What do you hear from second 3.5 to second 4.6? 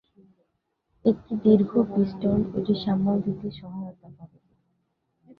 সহায়তা করে।